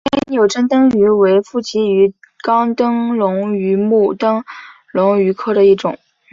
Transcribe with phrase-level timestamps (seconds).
[0.09, 2.11] 天纽珍灯鱼为辐鳍鱼
[2.43, 4.43] 纲灯笼鱼目灯
[4.91, 6.03] 笼鱼科的其中一种。